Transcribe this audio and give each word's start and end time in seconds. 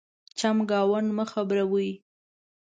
چمګاونډ 0.39 1.07
مه 1.17 1.25
خبرَوئ. 1.31 1.89